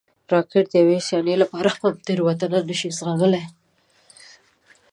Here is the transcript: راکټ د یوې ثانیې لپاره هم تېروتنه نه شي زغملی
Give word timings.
راکټ 0.33 0.65
د 0.71 0.73
یوې 0.83 0.99
ثانیې 1.09 1.35
لپاره 1.43 1.69
هم 1.79 1.93
تېروتنه 2.05 2.59
نه 2.67 2.75
شي 2.79 2.89
زغملی 2.97 3.43